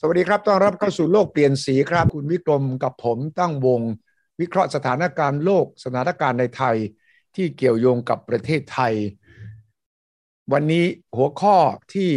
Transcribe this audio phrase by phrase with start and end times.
[0.00, 3.80] สวัสดีครับ ต้อนรับเข้าสู่โลกเปลี่ยนสีครับ คุณวิกรมกับผมตั้งวง
[4.40, 6.76] วิเคราะห์สถานการณ์โลกสถานการณ์ในไทย
[7.36, 8.94] ที่เกี่ยวโยงกับประเทศไทย
[10.52, 10.84] วันนี้
[11.16, 11.56] หัวข้อ
[11.94, 12.10] ที่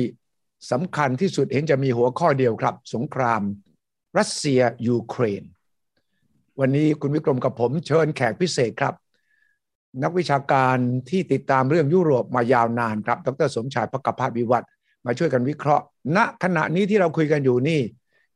[0.71, 3.41] สำคัญที่สุดเห็นจะมีหัวข้อเดียวครับ สงคราม
[4.18, 5.44] รัสเซียยูเครน
[6.60, 8.94] วันนี้คุณวิกรมกับผมเชิญแขกพิเศษครับ
[10.04, 10.78] นักวิชาการ
[11.10, 14.70] ที่ติดตามเรื่องยุโรปมายาวนานครับ ดรสมชายพกภาพวิวัฒน์
[15.06, 17.81] มาช่วยกันวิเคราะห์ ณขณะนี้ที่เราคุยกันอยู่นี่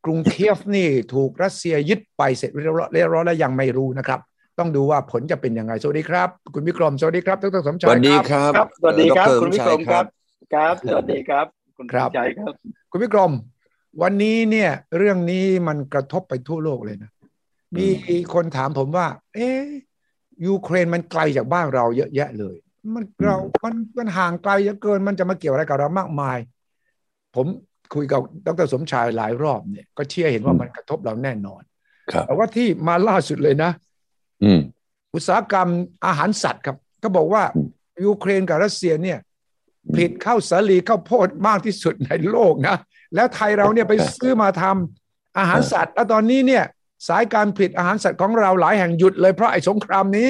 [0.06, 4.20] กรุงเคียฟนี่ถูกรัสเซียยึดไปเสร็จเรียบร้อยเรียบร้อยแล้วยังไม่รู้นะครับ
[4.60, 10.06] ต้องดูว่าผลจะเป็นยังไงสวัสดีครับ คุณวิกรมสวัสดีครับดรสมชายสวัสดีครับครับสวัสดีครับดรคุณวิกรมชัยครับ
[10.54, 11.46] ครับสวัสดีครับ
[11.78, 12.54] คุณครับใจครับ
[12.92, 13.32] คุณวิกรม
[14.02, 17.12] วันนี้เนี่ย เรื่องนี้มันกระทบไปทั่วโลกเลยนะ
[17.76, 17.88] มี
[18.34, 19.62] คนถามผมว่า เอ๊ะ
[20.46, 22.56] ยูเครนมันไกลจากบ้านเราเยอะแยะเลย
[22.94, 26.38] มันเรา มันมันห่างไกลเยอะเกิน มันจะมาเกี่ยวอะไรกับเรามากมาย
[27.36, 27.46] ผม
[27.94, 31.62] คุยกับดรสมชายหลายรอบเนี่ยก็เชื่อเห็นว่ามันกระทบเราแน่นอน
[32.12, 33.72] ครับแต่ว่าที่มาล่าสุดเลยนะ
[34.44, 34.60] อืม
[35.14, 35.70] อุตสาหกรรม
[36.06, 37.68] อาหารสัตว์ครับก็บอกว่าอืม
[38.06, 39.20] ยูเครนกับรัสเซียเนี่ย
[39.96, 42.76] ผลิตข้าวสาลีข้าวโพดมากที่สุดในโลกนะ
[43.16, 46.64] แล้วไทยเราเนี่ยไปซื้อมาทำอาหารสัตว์ แล้วตอนนี้เนี่ย
[47.08, 50.30] สายการผลิตอาหารสัตว์ของเราหลายแห่งหยุดเลยเพราะไอ้สงครามนี้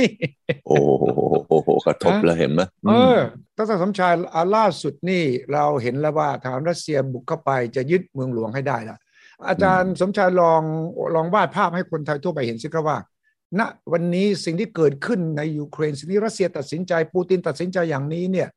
[0.67, 1.03] โอ้โห
[1.47, 3.17] โอ้โหกระทบแล้วเห็นไหมเออ
[3.57, 8.97] ตั้งแต่สมชายอ่าล่าสุดนี่เราเห็นแล้วว่าทางรัสเซียบุกเข้าไปจะยึดเมืองหลวงให้ได้ละ
[9.47, 10.61] อาจารย์สมชายลอง
[11.15, 12.99] ลองวาดภาพให้คนไทยทั่วไปเห็นสิครับว่า
[13.59, 18.49] ณวันนี้สิ่งที่เกิดขึ้นในยูเครนสิ่งที่รัสเซียตัดสินใจปูตินตัดสินใจอย่างนี้เนี่ย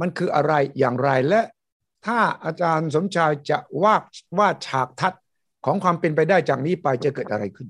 [0.00, 1.40] มันคืออะไรอย่างไรและ
[2.06, 4.02] ถ้าอาจารย์สมชายจะวาด
[4.38, 5.22] วาดฉากทัศน์
[5.64, 7.68] ของความเป็นไปได้จากนี้ไปจะเกิดอะไรขึ้น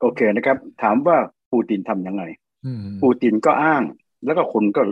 [0.00, 1.16] โอเคนะครับ ถามว่า
[1.52, 2.22] ปูตินทำยังไง
[2.64, 3.82] อืมปูตินก็อ้าง
[4.24, 4.82] แล้วก็คนก็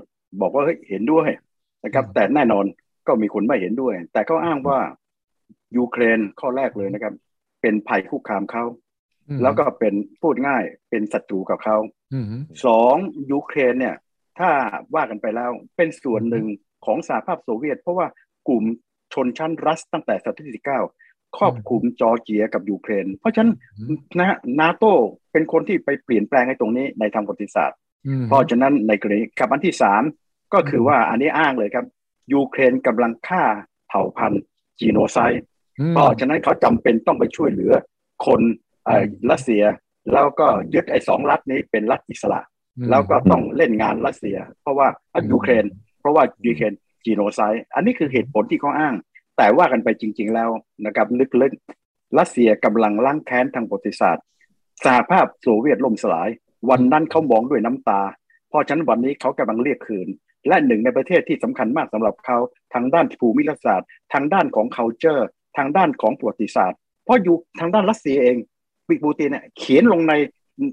[0.41, 1.29] บอกว่าเฮ้ยเห็นด้วย
[1.85, 2.65] นะครับอืมแต่แน่นอน
[3.07, 4.79] ก็มีคนไม่เห็นด้วย แต่ก็อ้างว่า
[5.77, 7.15] ยูเครนข้อแรกเลยนะครับ
[7.63, 8.65] เป็นภัยคุกคามเขา
[9.29, 11.77] อืมแล้วก็เป็นพูดง่ายเป็นศัตรูกับเขา
[12.13, 12.25] อืม
[12.67, 12.95] สอง
[13.33, 13.97] ยูเครนเนี่ย
[14.39, 14.51] ถ้า
[14.95, 16.47] ว่ากันไปแล้วเป็นส่วนหนึ่ง
[16.87, 18.07] ของสหภาพโซเวียต เพราะว่า
[18.49, 18.65] กลุ่ม
[19.15, 24.85] ชนชั้นรัสตั้งแต่ศตวรรษที่19 ครอบคลุมจอร์เจียกับยูเครน เพราะฉะนั้นอืมนะฮะนาโต
[25.33, 30.03] เป็นคนที่ไปเปลี่ยนแปลงให้ตรงนี้ในทางประวัติศาสตร์อืมเพราะฉะนั้นในกรณีกับอันที่สาม
[30.55, 31.87] ก็คือว่าอันนี้อ้างเลยครับ
[32.33, 33.43] ยูเครนกำลังฆ่า
[33.89, 34.43] เผ่าพันธุ์
[34.81, 35.43] genocide
[35.81, 37.73] อืมเพราะฉะนั้นเขาจำเป็นต้องไปช่วยเหลือ
[38.27, 38.41] คน
[38.85, 39.65] เอ่อรัสเซีย
[40.13, 42.41] แล้วก็ยึดไอ้สองรัฐนี้เป็นรัฐอิสระ
[42.91, 45.65] แล้วก็ต้องเล่นงานรัสเซีย เพราะว่าอะยูเครน
[46.01, 46.73] เพราะว่ายูเครน
[47.05, 48.95] genocide อันนี้คือเหตุผลที่เขาอ้าง
[49.41, 50.51] แต่ว่ากันไปจริง ๆ แล้ว
[50.87, 51.07] นะครับ
[51.43, 54.25] ลึกๆรัสเซียกำลังล้างแค้นทางประวัติศาสตร์
[54.85, 56.29] สหภาพโซเวียตล่มสลาย
[56.71, 58.03] วันนั้นเขามองด้วยน้ำตา
[58.49, 60.09] เพราะฉะนั้นวันนี้เขากำลังเรียกคืน
[60.49, 62.39] และหนึ่งในประเทศที่สำคัญมากสำหรับเขา
[62.75, 65.23] ทางด้านภูมิรัฐศาสตร์ ทางด้านของ culture
[65.57, 68.37] ทางด้านของประวัติศาสตร์ เพราะอยู่ทางด้านรัสเซียเอง
[68.89, 70.13] บิ๊กปูตินเนี่ยเขียนลงใน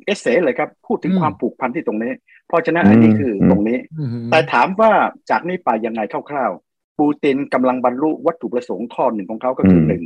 [0.06, 2.12] essay เลยครับ พูดถึงความผูกพันที่ตรงนี้
[2.48, 4.92] เพราะฉะนั้นอันนี้คือตรงนี้อืมแต่ถามว่า
[5.30, 6.67] จากนี้ไปยังไงคร่าวๆ
[7.00, 10.04] ปูตินกำลังบรรลุวัตถุประสงค์ข้อหนึ่งของเขาก็คือมหนึ่ง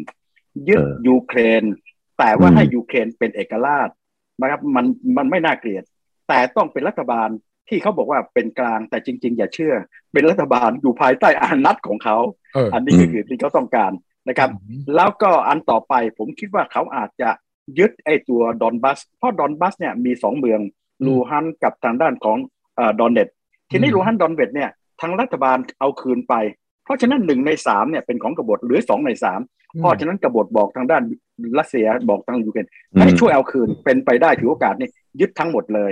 [0.68, 1.63] ยึดเออยูเครน
[2.19, 3.90] แต่ว่าอืมให้ยูเครนเป็นเอกราช
[4.41, 4.85] นะครับมัน
[5.18, 5.84] มันไม่น่าเกลียด
[6.28, 7.30] แต่ต้องเป็นรัฐบาล
[7.69, 9.74] ที่เขาบอกว่าเป็นกลางแต่จริง ๆ อย่าเชื่อ
[10.13, 12.18] เป็นรัฐบาลอยู่ภายใต้อานัตของเขา
[12.53, 13.91] เอออันนี้ก็คือที่เขาต้องการ
[14.30, 14.50] นะครับ
[14.96, 17.30] แล้วก็อันต่อไปผมคิดว่าเขาอาจจะ
[17.80, 22.38] ยึดไอ้ตัวดอนบัส เพราะดอนบัสเนี่ยมีสองเมืองอืมลูฮันกับทางด้านของ
[22.75, 23.28] เอ่อดอนเน็ต
[23.72, 24.69] ทีนี้อืมลูฮันดอนเน็ตเนี่ย
[25.01, 26.34] ทางรัฐบาลเอาคืนไป
[26.86, 29.42] เพราะฉะนั้นหนึ่งในสามเนี่ยเป็นของกบฏหรือสองในสาม
[29.80, 31.03] เพราะฉะนั้นกบฏบอกทางด้าน
[31.59, 32.68] รัสเซียบอกทางยูเครน
[33.00, 35.92] ให้ช่วยเอาคืนเป็นไปได้ถือโอกาสนี่ยึดทั้งหมดเลย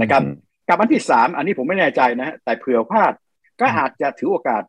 [0.00, 0.22] นะครับ
[0.68, 3.12] กับอันที่สามอันนี้ผมไม่แน่ใจนะแต่เผื่อพลาด
[3.60, 4.62] ก็อาจจะถือโอกาส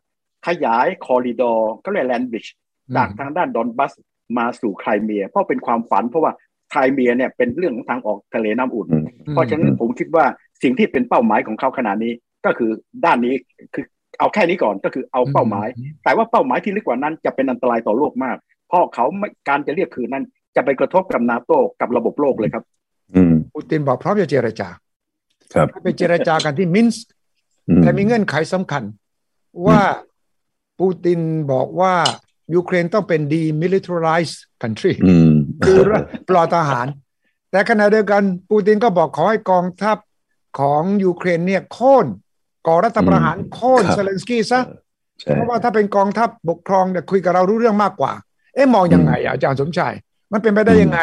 [0.46, 2.54] ขยาย corridor ก็เรียก land bridge
[2.96, 3.92] จากทางด้านดอนบัส
[4.38, 6.32] มาสู่ไครเมีย เพราะเป็นความฝันเพราะว่า
[6.70, 10.24] ไครเมียเนี่ยเป็นเรื่องของทางออกทะเลน้ำอุ่นอืมเพราะฉะนั้นผมคิดว่า
[10.62, 12.12] สิ่งที่เป็นเป้าหมายของเขาขนาดนี้
[12.44, 12.70] ก็คือ
[13.04, 13.34] ด้านนี้
[13.74, 13.84] คือ
[14.18, 15.68] เอาแค่นี้ก่อนก็คือเอาเป้าหมาย
[16.04, 18.36] แต่ว่าเป้าหมายที่ลึกกว่านั้นจะเป็นอันตรายต่อโลกมาก
[18.68, 20.24] เพราะเขาไม่การจะเรียกคืนนั้น
[20.56, 22.64] จะไปกระทบกับนาโตกับระบบโลกเลยครับ
[23.14, 24.68] อืมปูตินบอกพร้อมจะเจรจา
[25.54, 27.10] ครับไปเจรจากันที่มินสก์
[27.68, 28.82] อืมแต่มีเงื่อนไขสำคัญ
[29.66, 29.82] ว่า
[30.80, 31.20] ปูติน
[31.52, 31.94] บอกว่า
[32.54, 35.32] ยูเครนต้องเป็น demilitarized country อืม
[35.64, 35.78] คือ
[36.28, 36.86] ปลอดทหาร
[37.50, 39.96] แต่ขณะเดียวกันปูตินก็บอกขอให้กองทัพ
[40.58, 42.06] ของยูเครนเนี่ยโค่น
[42.66, 44.60] ก่อรัฐประหารโค่นครับเซเลนสกี้ซะ
[45.20, 48.12] ใช่เพราะว่าถ้าเป็นกองทัพปกครองเนี่ยคุยกับเรารู้เรื่องมากกว่า
[48.54, 49.94] เอ๊ะมองยังไงอะอาจารย์สมชาย
[50.32, 51.00] มันเป็นไปได้ยังไง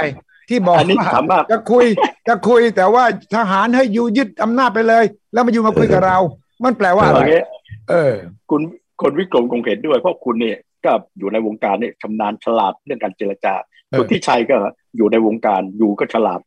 [0.50, 1.86] ที่บอกอันนี้ว่าถามว่าจะคุย
[2.28, 3.04] จะคุยแต่ว่า
[3.36, 5.04] ทหารให้ you ยึดอำนาจไปเลย
[5.34, 6.18] แล้วมาอยู่มาคุยกับเรา
[6.64, 7.44] มันแปลว่าอะไรเอางี้
[7.90, 8.14] เออ
[8.50, 8.62] คุณ
[9.02, 14.56] คนวิกรมคงเห็นด้วยเพราะคุณเนี่ยก็อยู่ในวงการเนี่ยชำนาญฉลาดเรื่องการเจรจาเออส่วนที่ชัยก็
[14.98, 16.40] อยู่ในวงการอยู่ก็ฉลาด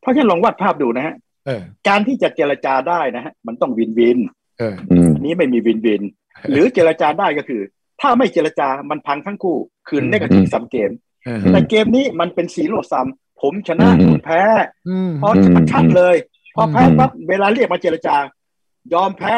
[0.00, 1.14] เพราะฉะนั้นลองวาดภาพดูนะฮะ
[1.46, 6.02] เออการที่จะเจรจาได้นะฮะมันต้อง win-win เอออืมอันนี้ไม่มี win-win
[6.50, 7.62] หรือเจรจาได้ก็คือ
[8.00, 9.56] ถ้าไม่เจรจามันพังทั้งคู่
[9.88, 10.90] คืออืม negative sum game
[11.24, 13.06] เออแต่เกมนี้มันเป็น zero sum
[13.40, 14.42] ผมชนะอืมคุณแพ้
[14.88, 16.16] อืมเพราะมันชัดเลย
[16.56, 18.16] พอแพ้อืมปั๊บเวลาเรียกมาเจรจา
[18.94, 19.36] ยอมแพ้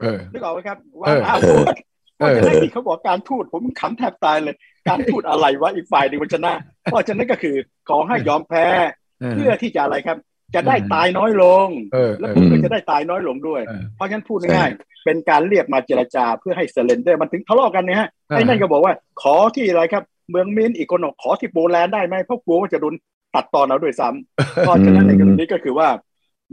[0.00, 1.76] เออนึกออกไหมครับ ว่าเอออาวุธ
[2.18, 4.56] เอเพราะอฉะนั้นที่เขาบอกการทูตผมขำแทบตายเลย
[4.88, 6.52] การทูตอะไรวะอีกฝ่ายหนึ่งมันชนะ
[6.84, 7.56] เพราะฉะนั้นก็คือ
[7.88, 8.66] ขอให้ยอมแพ้
[9.34, 10.18] เพื่อที่จะอะไรครับ
[10.54, 22.94] จะได้ตายน้อยลงเออแล้วเอผมอก็จะได้ตายน้อยลงด้วยเออเพราะฉะนั้นพูดง่ายๆเป็นการเรียกมาเจรจาเพื่อให้ surrender มันถึงทะเลาะกันเนี่ยฮะอ่าไอ้นั่นก็บอกว่าขอที่อะไรครับ เมืองมินอีกคนบอกขอที่โปแลนด์ได้ไหมเพราะกลัวว่าจะโดน
[23.34, 25.88] ตัดตอนเอาด้วยซ้ำเพราะฉะนั้นในกรณีนี้ก็คือว่า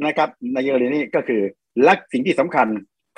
[0.05, 1.41] นะครับในกรณีนี้ก็คือ
[1.83, 2.67] และสิ่งที่สำคัญ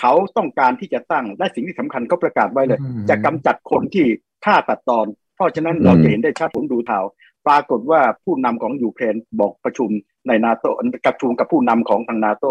[0.01, 4.05] เขาต้องการที่จะตั้งและสิ่งที่สำคัญเขาประกาศไว้เลยอืมจะกำจัดคนที่
[4.45, 5.05] ฆ่าตัดตอน
[5.35, 7.05] เพราะฉะนั้นเราจะเห็นได้ชัดผมดูข่าว
[7.47, 9.89] ปรากฏว่าผู้นำของยูเครนบอกประชุม
[10.27, 10.65] ในนาโต
[11.05, 12.45] ประชุมกับผู้นำของทางนาโต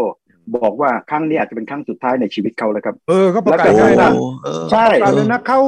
[0.57, 4.13] บอกว่าครั้งนี้อาจจะเป็นครั้งสุดท้ายในชีวิตเขาแล้วครับ เออเขาประกาศแล้วก็ได้นะ
[4.45, 5.59] เออใช่ประกาศเลยนะเขา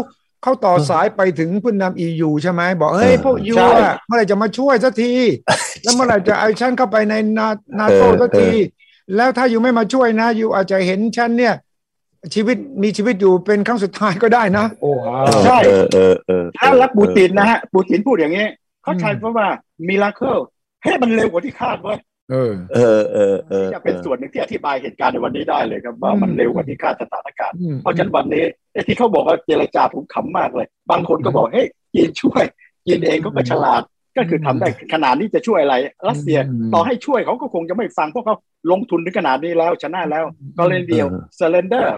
[0.43, 5.13] เขาต่อสายไปถึงผู้นำ EU ใช่ไหมบอกเฮ้ยเออพวกยูใช่อะเมื่อไหร่จะมาช่วยสักที
[5.83, 8.51] แล้วเมื่อไหร่จะเอาฉันเข้าไปในนานาโตเออสักที
[9.17, 11.55] แล้วถ้าอยู่ไม่มาช่วยนะยูอาจจะเห็นฉันเนี่ย
[12.35, 15.07] ชีวิตมีชีวิตอยู่เป็นครั้งสุดท้ายก็ได้นะ โอ้โห
[15.45, 18.47] ใช่เออเออเออแล้วแล้วปูตินนะฮะปูตินพูดอย่างนี้
[18.83, 19.47] เขาใช้เพราะว่า
[19.89, 20.37] มิราเคิล
[20.82, 21.99] เฮ้ยมันเร็วกว่าที่คาดเว้ย
[22.31, 32.44] เออ เออเออเออจะเป็นส่วนหนึ่งที่อธิบายเหตุการณ์ในวันนี้ได้เลยครับ ว่ามันเร็วกว่าที่คาดสถานการณ์อืมเพราะฉะนั้นวันนี้ไอ้ที่เขาบอกว่าเจรจาผมขำมากเลย บางคนก็บอกเฮ้ยจีนช่วย
[32.87, 33.82] จีนเองเขาก็ฉลาด
[34.17, 35.75] ก็คือทำได้ขนาดนี้จะช่วยอะไร
[36.08, 36.38] รัสเซีย
[36.75, 38.37] ต่อให้ช่วยเขาก็คงจะไม่ฟังเพราะเขา
[38.70, 40.25] ลงทุนถึงขนาดนี้แล้วชนะแล้ว
[40.58, 41.06] ก็เลยเดียว
[41.37, 41.97] surrender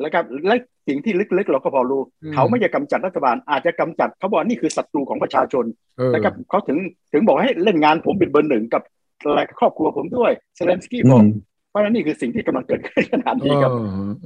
[0.00, 0.54] แล้วครับและ
[0.88, 5.64] สิ่งที่ลึกๆ เราก็พอรู้อืมเขาไม่จะกำจัดรัฐบาล อาจจะกำจัดเขาบอกนี่คือศัตรูของประชาชน
[5.98, 6.78] เออนะครับเขาถึง
[7.12, 8.82] ถึงบอกให้เล่นงานผมเป็นเบอร์หนึ่งกับ
[9.24, 11.26] อะไรกับครอบครัวผมด้วยเซเลนสกี้อืบอกม
[11.70, 13.76] เพราะฉะนั้นนี่คือสิ่งที่กำลังเกิดขึ้นขนาดเอนี้ครับอ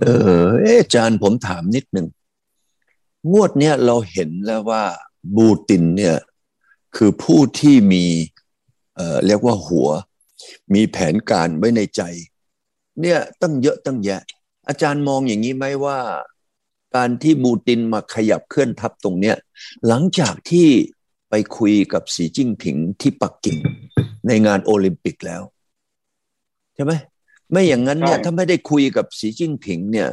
[0.00, 0.04] เอ
[0.46, 2.06] อเอะอาจารย์ผมถามนิดหนึ่ง
[3.32, 4.82] งวดเนี้ยเราเห็นแล้วว่า
[5.36, 6.16] บูตินเนี่ย
[6.96, 8.04] คือผู้ที่มี
[8.96, 9.88] เอ่อเรียกว่าหัว
[10.74, 12.02] มีแผนการไว้ในใจ
[13.00, 14.20] เนี่ยตั้งเยอะตั้งแยะ
[14.68, 15.98] อาจารย์มองอย่างนี้ไหมว่า
[16.96, 19.36] การที่บูตินมาขยับเคลื่อนทัพตรงเนี้ย
[19.86, 20.68] หลังจากที่
[21.30, 23.58] ไปคุยกับสีจิ้งผิงที่ปักกิ่ง
[24.26, 25.42] ในงานโอลิมปิกแล้ว
[26.74, 26.92] ใช่ไหม
[27.50, 30.08] ไม่อย่างนั้นเนี่ยใช่ถ้าไม่ได้คุยกับสีจิ้งผิง เนี่ย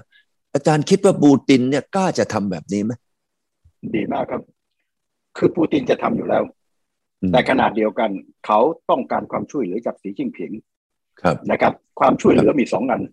[0.54, 2.92] อาจารย์คิดว่าบูตินเนี่ยกล้าจะทำแบบนี้ไหม
[3.96, 4.42] ดีมากครับ
[5.38, 6.44] คือปูตินจะทำอยู่แล้ว
[7.22, 8.10] อืมแต่ขนาดเดียวกัน
[8.46, 10.52] เขาต้องการความช่วยเหลือจากสีจิ้งผิง
[11.22, 13.12] ครับนะครับ ความช่วยเหลือมีสองอันอืม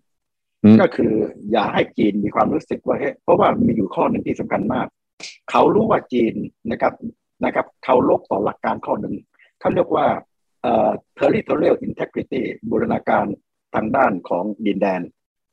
[0.81, 1.13] ก็คือ
[1.51, 4.87] อย่าให้จีนมีความรู้สึกว่าเฮ้ยเพราะว่ามีอยู่ข้อหนึ่งที่สำคัญมาก
[5.51, 6.33] เขารู้ว่าจีน
[6.71, 6.93] นะครับ
[7.45, 9.15] นะครับ เขาลบต่อหลักการข้อหนึ่ง
[9.59, 10.07] เขาเรียกว่า
[10.61, 13.25] เอ่อ territorial integrity บูรณาการ
[13.75, 15.01] ทางด้านของดินแดน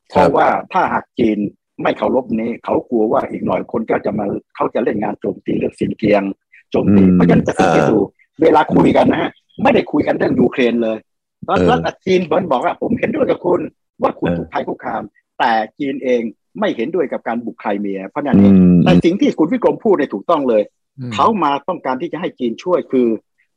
[0.09, 1.37] เพราะว่าถ้าหากจีน
[1.83, 4.25] ไม่เคารพนี้ เขากลัวว่าอีกหน่อยคนก็จะมา
[4.55, 6.23] เขาจะเล่นงานโจมตีเรื่องสินเกียง
[6.71, 7.99] โจมตีอืมเพราะฉะนั้นจะสังเกตอ่าดู
[8.41, 9.31] เวลาคุยกันนะฮะ
[9.63, 10.97] ไม่ได้คุยกันเรื่องยูเครนเลย
[11.45, 13.61] แล้วเออแล้วจีนเบิร์นบอกว่าผมเห็นด้วยกับคุณ
[14.01, 15.03] ว่าคุณเออถูกภัยคุกคาม
[15.39, 16.21] แต่จีนเอง
[16.59, 20.61] ไม่เห็นด้วยกับการบุกไครเมีย เพราะฉะนั้นอืเองมแต่สิ่งที่คุณวิกรมพูดในยถูกต้องเลย
[20.99, 23.07] อืมเขามาต้องการที่จะให้จีนช่วยคือ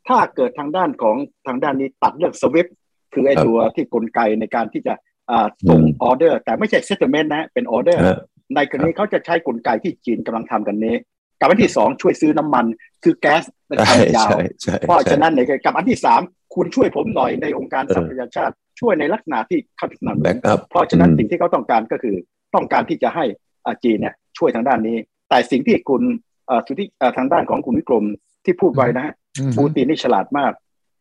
[0.09, 2.67] ถ้าเกิดทางด้านของทางด้านนี้ตัดเรื่อง SWIFT
[3.13, 4.95] คือไอ้ครับตัวที่กลไกในการที่จะ
[5.31, 8.19] อ่าส่งอืมออเดอร์ แต่ไม่ใช่ settlement นะเป็นออเดอร์ฮะ
[8.55, 10.97] ในกรณีเขาจะใช้กลไกที่จีนกำลังทำกันนี้
[11.41, 12.67] กับอันที่สองช่วยซื้อน้ำมัน
[13.03, 16.21] ซื้อแก๊สในใช่ทางยาวใช่ใช่เพราะใช่ฉะนั้นในกับอันที่สาม
[16.55, 22.17] คุณช่วยผมหน่อยในองค์การเออสหประชาชาติ ช่วยในลักษณะที่เข้าถึงสนับสนุแบ็นกอัพเพราะฉะนั้นอืมสิ่งที่เขาต้องการก็คือ
[22.55, 23.25] ต้องการที่จะให้
[23.65, 24.97] อ่าจีนเนี่ยช่วยทางด้านนี้
[25.29, 26.03] แต่สิ่งที่คุณ
[26.47, 28.05] เอ่อสุทธิเอ่อทางด้านของคุณวิกรม
[28.45, 30.53] ที่พูดไว้นะฮะอืมปูตินนี่ฉลาดมาก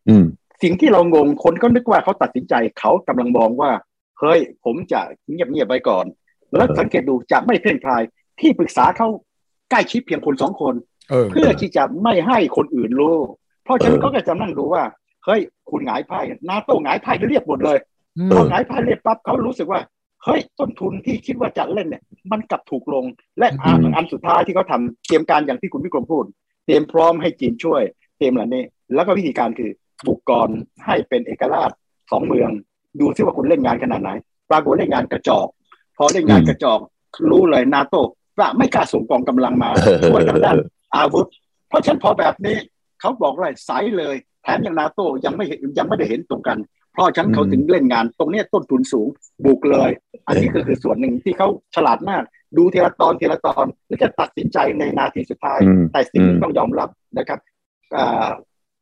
[0.08, 0.24] อืม
[0.62, 3.70] สิ่งที่เรางงคนก็นึกว่าเขาตัดสินใจเขากำลังมองว่า
[4.20, 5.00] เฮ้ยผมจะ
[5.30, 6.04] เงียบๆไว้ก่อน
[6.56, 8.02] แล้วสังเกตดูจะไม่เพ่งพลาย
[8.40, 9.08] ที่ปรึกษาเขา
[9.70, 10.74] ใกล้ชิดเพียงคนสองคน
[11.10, 13.16] เออเพื่อที่จะไม่ให้คนอื่นรู้
[13.64, 14.82] เพราะฉะนั้นเออเขาก็จะนั่งดูว่า
[15.26, 15.40] เฮ้ย
[15.70, 17.78] คุณหงายไพ่นาโต้หงายไพ่เรียบหมดเลย
[18.18, 19.80] อืมพอหงายไพ่เรียบปั๊บเขารู้สึกว่า
[20.24, 22.02] เฮ้ยต้นทุนที่คิดว่าจะเล่นเนี่ย
[22.32, 23.04] มันกลับถูกลง
[23.38, 26.24] และอันอืมอันสุดท้ายที่เขาทำเตรียมการอย่างที่คุณวิกรมพูด
[26.66, 27.82] เตรียมพร้อมให้จีนช่วย
[28.18, 28.62] เตรียมเหล่านี้
[28.94, 29.70] แล้วก็วิธีการคือ
[30.06, 30.48] บุกกร
[30.86, 31.70] ให้เป็นเอกราช
[32.10, 32.50] สองเมือง
[33.00, 34.10] ดูซิว่าคุณเล่นงานขนาดไหน
[34.50, 35.46] ปรากฏเล่นงานกระจอก
[35.96, 36.80] พอเล่นงานกระจอก
[37.30, 38.00] รู้เลยนาโต้
[38.38, 40.56] ว่าไม่กล้าส่งกองกำลังมาเออช่วยทางด้าน
[40.94, 41.28] อาวุธ
[41.68, 42.56] เพราะฉะนันพอแบบนี้
[43.04, 46.58] เขาบอกเลยใสเลยแถมยังนาโต้ยังไม่เห็นยังไม่ได้เห็นตรงกัน
[46.92, 49.08] เพราะฉะนั้นเขาถึงเล่นงาน ตรงเนี้ยต้นทุนสูง
[49.44, 49.90] บุกเลย
[50.26, 52.22] อันนี้ก็คือส่วนหนึ่งที่เขาฉลาดมาก
[52.56, 57.38] ดูทีละตอนทีละตอนแล้วจะตัดสินใจในนาทีสุดท้ายอืมแต่สิ่งอืที่มต้องยอมรับนะครับ
[57.96, 58.28] อ่า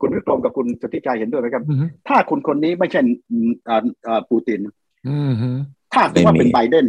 [0.00, 3.00] คุณวิกรมกับคุณสุทธิชัยเห็นด้วยไหมครับอืมถ้าคุณคนนี้ไม่ใช่
[3.31, 4.61] อืมอ่าอ่าปูติน
[5.09, 5.50] อืมฮึ
[5.95, 6.87] ถ้าคิดว่าเป็นไบเดน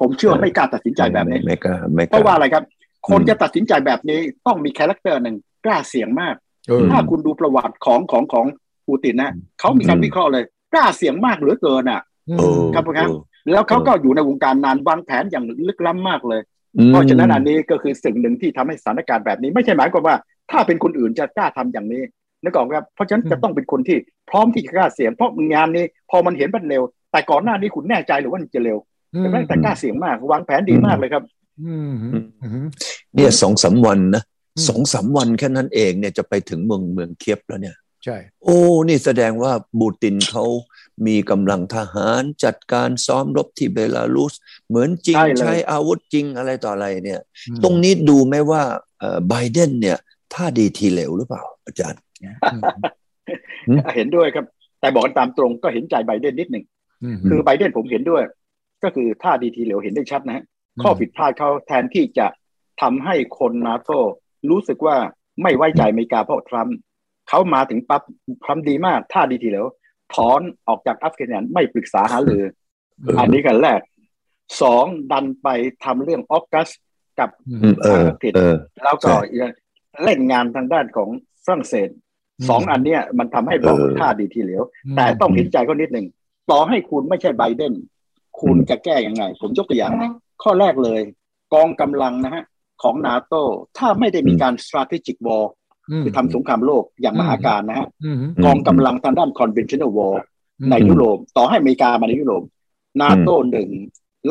[0.00, 2.64] ผมเชื่อว่าไม่กล้าตัดสินใจแบบนี้ไม่กล้าไม่กเพล้าราะว่าอะไรครับ
[3.08, 6.45] คนอืมจะตัดสินใจแบบนี้ต้องมี character หนึ่งกล้าเสี่ยงมากเออ
[6.90, 8.46] ถ้าคุณดูประวัติของของของ
[8.86, 9.30] ปูตินนะ
[9.60, 12.00] เขามีการวิเคราะห์เลยกล้าเสี่ยงมากเหลือเกินอะ
[12.38, 13.08] โอ้ครับครับ
[13.50, 16.40] แล้วเขาก็อยู่ในวงการนานวางแผนอย่างลึกล้ำมากเลย
[16.76, 20.16] อืมเพราะฉะนั้นอันนี้ก็คือสิ่งหนึ่งที่ทำให้สถานการณ์แบบนี้ ไม่ใช่หมายความว่า
[20.50, 22.02] ถ้าเป็นคนอื่นจะกล้าทำอย่างนี้
[22.42, 23.98] นึกออกไหมครับเพราะฉะนั้นจะต้องเป็นคนที่
[24.30, 26.82] พร้อมที่จะกล้าเสี่ยงเพราะงานนี้พอมันเห็นมันเร็ว
[27.12, 28.78] แต่ก่อนหน้านี้คุณแน่ใจหรือว่ามันจะเร็ว
[29.14, 31.22] อืมใช่ไหมแต่กล้าเสี่ยงมากวางแผนดีมากเลยครับ
[31.62, 32.08] อืมฮึ
[32.42, 32.66] อืม
[33.14, 34.35] เนี่ยสองสามวันนะอืม
[34.68, 38.58] สองสามวันแค่นั้นเองเนี่ยจะไปถึงเมืองเมืองเคียบแล้วเนี่ยใช่โอ้
[38.88, 40.44] นี่แสดงว่าบูตินเขา
[41.06, 44.34] มีกำลังทหารจัดการซ้อมรบที่เบลารุส
[44.68, 48.62] เหมือนจริงใช่เลยใช้อาวุธจริงอะไรต่ออะไรเนี่ยอืมตรงนี้ดูไหมว่า
[48.98, 49.98] เอ่อไบเดนเนี่ย
[50.34, 52.62] ท่าดีทีเหลวหรือเปล่า อาจารย์อืม
[53.68, 54.44] อืมเห็นด้วยครับ
[54.80, 56.64] แต่บอกกันตามตรงก็เห็นใจไบเดนนิดหนึ่ง
[57.04, 58.22] อืมคือไบเดนผมเห็นด้วย
[58.82, 60.44] ก็คือท่าดีทีเหลวเห็นได้ชัดนะฮะ
[60.82, 62.26] ข้อผิดพลาดเขาแทนที่จะ
[62.82, 63.90] ทำให้คนนาโต
[64.50, 64.96] รู้สึกว่า
[65.42, 66.76] ไม่ไว้ใจอเมริกาเพราะทรัมป์
[67.28, 68.02] เขามาถึงปั๊บ
[68.44, 69.66] ทำดีมากท่าดีทีเหลว
[70.14, 72.42] ถอนออกจากอัฟกานิสถานไม่ปรึกษาหารือ
[73.04, 73.80] อืมอันนี้กันแรก
[74.62, 75.48] สองดันไป
[75.84, 76.68] ทำเรื่องออกัส
[77.18, 79.48] กับอืมอืมเออเออแล้วก็ใช่
[80.04, 81.08] เล่นงานทางด้านของ
[81.44, 81.88] ฝรั่งเศส
[82.48, 84.62] สองอันเนี้ยมันทำให้บอกเออท่าดีทีเหลว
[84.96, 86.06] แต่ต้องเห็นใจเขานิดหนึ่ง
[86.50, 87.72] ต่อให้คุณไม่ใช่ไบเดน
[88.40, 89.92] คุณอืมจะแก้ยังไง ผมยกตัวอย่าง
[90.42, 91.00] ข้อแรกเลย
[91.52, 92.44] กองกำลังนะฮะ
[92.82, 93.34] ของนาโต
[93.78, 95.44] ถ้าไม่ได้มีการ strategic war
[96.00, 100.14] มคือทำสงครามโลกอย่างมหาการนะฮะอืมกองกำลังทางด้าน conventional war
[100.70, 102.42] ในอืมยุโรปต่อให้อเมริกามาในยุโรป
[103.02, 103.68] นาโตหนึ่ง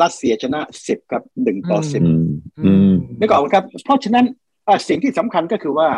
[0.02, 2.26] รัสเซียชนะสิบครับหนึ่งต่อสิบอืม
[2.64, 4.26] อืมนึกออกไหมครับ เพราะฉะนั้น
[4.66, 5.88] อะสิ่งที่สำคัญก็คือว่า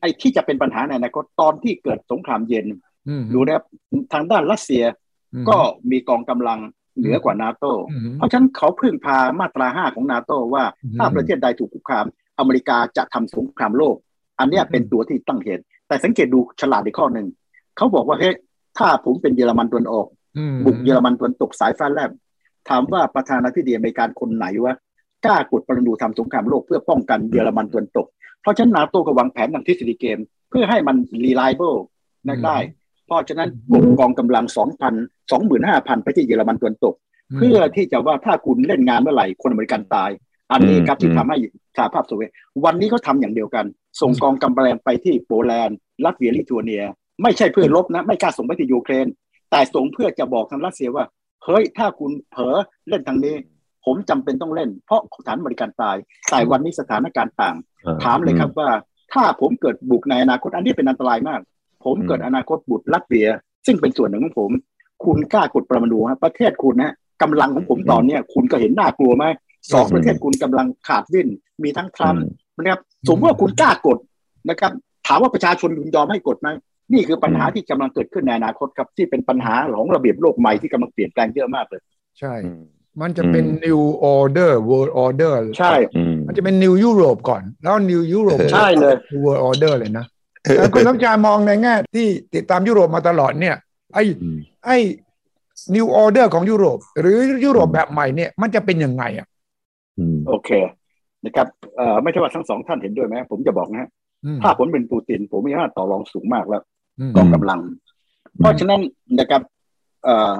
[0.00, 2.66] ไอ้ที่จะเป็นปัญหาในอนาคตตอนที่เกิดสงครามเย็น
[3.08, 3.64] อืมดูนะครับ
[4.12, 4.84] ทางด้านรัสเซีย
[5.34, 5.58] อืมก็
[5.90, 6.58] มีกองกำลัง
[6.98, 12.06] เหนือกว่านาโตอืมเพราะฉะนั้นเขาพึ่งพามาตราห้าของนาโตว่าอืมถ้าประเทศใดถูกคุกคาม
[12.38, 13.96] อเมริกาจะทำสงครามโลก
[14.38, 17.26] อันเนี้ยอืมเป็นตัวที่ตั้งเหตุ แต่สังเกตดูฉลาดในข้อหนึ่ง
[17.76, 18.34] เขาบอกว่าเฮ้ย
[18.78, 20.06] ถ้าผมเป็นเยอรมันตะวันออก
[20.38, 22.10] อืมบุกเยอรมันตะวันตกสายฟ้าแลบ
[22.68, 24.74] ถามว่าประธานาธิบดีอเมริกันคนไหนวะ
[25.24, 28.06] กล้ากดปรนูทำสงครามโลกเพื่อป้องกันเยอรมันตะวันตก
[28.42, 30.18] เพราะฉะนั้นนาโตก็วางแผนทางทฤษฎีเกม
[30.50, 31.78] เพื่อให้มัน reliable
[32.26, 32.56] นะได้
[33.08, 36.94] เพราะฉะนั้นกดกองกำลัง2,000 25,000ไปที่เยอรมันตะวันตก
[37.36, 40.10] เพื่อที่จะว่าถ้าคุณเล่นงานเมื่อไหร่คนอเมริกันตาย
[40.52, 41.36] อันนี้ครับอืมที่ทำให้
[41.76, 42.32] สหภาพโซเวียต
[42.64, 43.64] วันนี้เขาทำอย่างเดียวกัน
[44.00, 46.82] ส่งกองกำลังไปที่โปแลนด์ลัตเวียลิทัวเนีย
[47.22, 49.06] ไม่ใช่เพื่อรบนะไม่กล้าส่งไปที่ยูเครน
[49.50, 51.04] แต่ส่งเพื่อจะบอกทางรัสเซียว่า
[51.44, 52.56] เฮ้ยถ้าคุณเผลอ
[52.88, 53.34] เล่นทางนี้
[53.84, 55.96] ผมจำเป็นต้องเล่น เพราะฐานอเมริกันตาย
[56.30, 57.56] แต่วันนี้สถานการณ์ต่าง
[58.04, 58.70] ถามเลยครับว่า
[59.12, 61.40] ถ้าผมเกิดบุกในอนาคตอันนี้เป็นอันตรายมาก
[61.84, 63.28] ผมเกิดอนาคตบุกลัตเวีย
[63.66, 64.50] ซึ่งเป็นส่วนหนึ่งของผม
[65.04, 69.24] คุณกล้ากดปรมาณูฮะประเทศคุณนะกำลังของผมตอนเนี้ยคุณก็เห็นน่ากลัวไหม
[69.72, 71.28] สองอืมประเทศคุณกำลังขาดวิ่น
[71.62, 73.98] มีทั้งทรัมป์อืมนะครับสมมติว่าคุณกล้ากด
[74.50, 74.72] นะครับ
[75.06, 76.48] ถามว่าประชาชนคุณยอมให้กดไหม
[76.92, 81.80] นี่คือปัญหาที่กำลังเกิดขึ้นในอนาคตครับที่เป็นปัญหาของระเบียบโลกใหม่ที่กำลังเปลี่ยนแปลงเยอะมากเลย
[82.18, 82.62] ใช่อืม
[83.00, 83.80] มันจะเป็นอืม new
[84.14, 88.94] order world order ใช่อืมมันจะเป็น new Europe ก่อน แล้ว new Europe ใช่เลย
[89.24, 90.17] world order เลยนะแต่
[90.74, 93.56] คุณต้องจามองในแง่ที่ติดตามยุโรปมาตลอดเนี่ย
[93.94, 94.76] ไอ้อืมไอ้
[95.74, 99.26] new order ของยุโรป หรือยุโรปแบบใหม่เนี่ย มันจะเป็นยังไงอะ
[99.98, 100.50] อืมโอเค
[101.24, 103.88] นะครับเอ่อไม่ใช่ว่าทั้งสองท่านเห็นด้วยไหมผมจะบอกนะฮะ
[104.24, 106.62] อืมถ้าผมเป็นปูติน ผมมีอำนาจต่อรองสูงมากแล้ว
[107.00, 107.60] อืมกองกำลัง
[108.38, 108.80] เพราะฉะนั้น
[109.18, 109.42] นะครับ
[110.04, 110.34] เอ่อ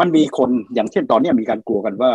[0.00, 2.12] มันมีคนอย่างเช่นตอนเนี้ยมีการกลัวกันว่า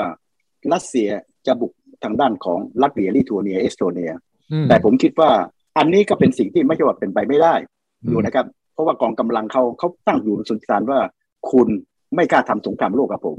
[0.74, 1.10] รัสเซีย
[1.48, 1.72] จะบุก
[2.04, 4.12] ทางด้านของลัตเวียลิทัวเนียเอสโตเนีย
[4.52, 5.32] อืมแต่ผมคิดว่า
[5.78, 7.54] อันนี้ก็เป็นสิ่งที่ไม่ใช่ว่าเป็นไปไม่ได้
[8.04, 11.00] อืมอยู่นะครับ เพราะว่ากองกำลังเขาเขาตั้งอยู่บนสุนทรว่า
[11.52, 11.68] คุณ
[12.16, 13.38] ไม่กล้าทำสงครามโลกกับผม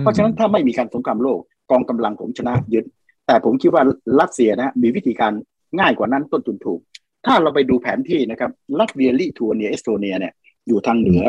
[0.00, 2.84] เพราะฉะนั้นถ้าไม่มีการสงครามโลกกองกำลังผมชนะยึด
[3.26, 3.82] แต่ผมคิดว่า
[4.20, 5.32] รัสเซียนะมีวิธีการ
[5.78, 6.80] ง่ายกว่านั้นต้นทุนถูก
[7.26, 10.32] ถ้าเราไปดูแผนที่นะครับลัตเวียลิทัวเนียเอสโตเนียเนี่ย
[10.68, 11.24] อยู่ทางเหนือ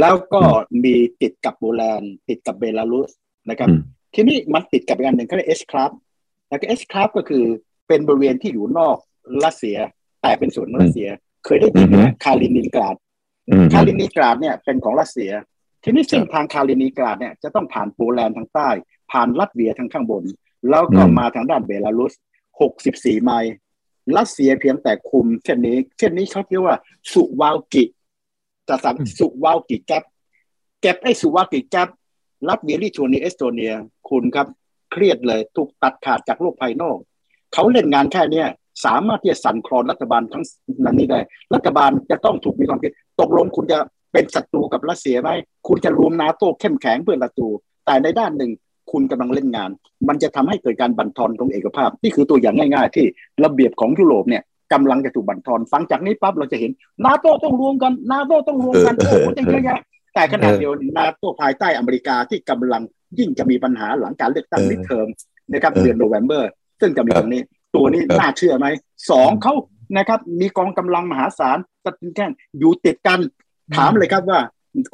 [0.00, 0.42] แล้วก็
[0.84, 3.10] มีติดกับโปแลนด์ติดกับเบลารุส
[3.50, 3.80] นะครับอืม
[4.14, 5.90] ทีนี้มันติดกับอีกอันหนึ่งเขาเรียก exclave
[6.48, 7.44] แล้วก็ exclave ก็คือ
[7.88, 8.96] เป็นบริเวณที่อยู่นอก
[9.44, 9.78] รัสเซีย
[10.22, 11.08] แต่เป็นส่วนของรัสเซีย
[11.44, 12.96] เคยได้ยินไหมอือฮึคาลินินกราด
[13.50, 15.30] อืมคาลินินกราดเนี่ยเป็นของรัสเซีย
[15.84, 18.68] ทีนี้เส้นทางคาลินินกราดเนี่ยจะต้องผ่านโปแลนด์ทางใต้
[19.12, 20.24] ผ่านลัตเวียทางข้างบน
[20.68, 22.12] แล้วก็อืมมาทางด้านเบลารุส
[22.68, 23.54] 64 ไมล์
[24.16, 26.76] รัสเซียเพียงแต่คุมเส้นนี้เส้นนี้เขาเรียกว่า
[27.12, 27.84] สุวาลกิ
[28.68, 30.04] จะสั่งอืมสุวาลกิแกป
[30.80, 31.88] เก็บไอ้สุวากิจับ
[32.48, 33.72] รัฐเวียลิทัวเนียเอสโตเนีย
[34.08, 34.46] คุณครับ
[34.92, 36.96] เครียดเลยถูกตัดขาดจากโลกภายนอก
[37.52, 38.48] เขาเล่นงานแค่เนี้ย
[38.84, 40.44] สามารถที่จะสั่นคลอนรัฐบาลทั้ง
[40.84, 41.20] นั้นนี้ได้
[41.54, 43.78] รัฐบาลจะต้องถูกมีความคิด ตกลงคุณจะ
[44.12, 45.30] เป็นศัตรูกับรัสเซียไหม
[45.68, 47.48] คุณจะรวมนาโต้เข้มแข็งเพื่อศัตรู
[47.86, 48.52] แต่ในด้านหนึ่ง
[48.92, 49.70] คุณกำลังเล่นงาน
[50.08, 53.06] มันจะทำให้เกิดการบั่นทอนของเอกภาพ นี่คือตัวอย่างง่าย ๆ ที่
[53.44, 56.70] ระเบียบของยุโรปเนี่ยกำลังจะถูกบั่นทอนฟังจากนี้ปั๊บเราจะเห็น
[57.04, 59.78] นาโต้ต้องรวมกันนาโต้ต้องรวมกันโอ้โหจะเยอะแยะ
[60.14, 62.82] แต่ขณะเดียวนาโต้ภายใต้อเมริกาที่กำลัง
[63.18, 65.06] ยิ่งจะมีปัญหาหลังการเลือกตั้ง midterm
[65.52, 67.42] นะครับเดือน November ซึ่งจะมีตรงนี้
[67.74, 68.66] ตัวนี้น่าเชื่อไหม
[69.10, 69.54] สองเขา
[69.96, 72.26] นะครับ มีกองกำลังมหาศาลตัดแค่
[72.58, 73.20] อยู่ติดกัน
[73.76, 74.40] ถามเลยครับว่า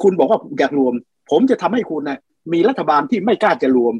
[0.03, 0.93] คุณบอกว่าอยากรวม
[1.31, 2.19] ผมจะทำให้คุณนะ
[2.53, 3.93] มีรัฐบาลที่ไม่กล้าจะรวม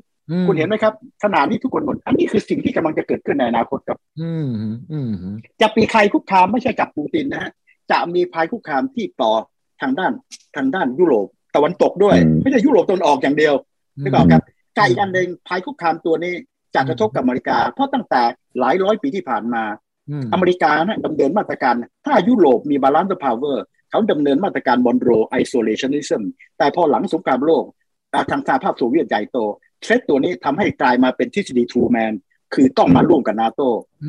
[0.47, 0.93] คุณเห็นไหมครับ
[1.23, 3.97] ขนาดนี้ทุกคนหมดอันนี้คือสิ่งที่กำลังจะเกิดขึ้นในอนาคตครับ
[5.61, 7.51] จะมีใครคุกคามไม่ใช่จากปูตินนะฮะ
[7.91, 9.31] จะมีภัยคุกคามที่ต่อ
[9.81, 10.11] ทางด้าน
[10.55, 13.53] ทางด้านยุโรปตะวันตกด้วย ไม่ใช่ยุโรปตะวันออกอย่างเดียว
[14.01, 14.43] ไม่บอกครับ
[14.77, 16.33] กอีกอันหนึ่งภัยคุกคามตัวนี้
[16.75, 18.21] จะกระทบกับอเมริกา เพราะตั้งแต่
[18.59, 19.63] หลายร้อยปีที่ผ่านมา
[20.33, 21.73] อเมริกานะดำเนินมาตรการ
[22.05, 26.23] ถ้ายุโรปมี balance power เขาดำเนินมาตรการ Monroe isolationism
[26.57, 27.63] แต่พอหลังสงครามโลก
[28.29, 29.37] ทางสหภาพโซเวียตใหญ่โต
[29.81, 32.13] threat ตัวนี้ทำให้กลายมาเป็นทฤษฎีทรูแมน
[32.53, 33.61] คือต้องมาร่วมกับนาโต